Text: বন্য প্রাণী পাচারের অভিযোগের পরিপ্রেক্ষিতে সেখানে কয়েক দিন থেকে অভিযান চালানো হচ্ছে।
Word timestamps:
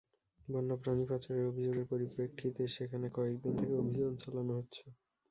বন্য 0.47 0.69
প্রাণী 0.81 1.03
পাচারের 1.09 1.49
অভিযোগের 1.51 1.85
পরিপ্রেক্ষিতে 1.91 2.63
সেখানে 2.75 3.07
কয়েক 3.13 3.35
দিন 3.43 3.53
থেকে 3.59 3.73
অভিযান 3.81 4.13
চালানো 4.17 4.53
হচ্ছে। 4.59 4.83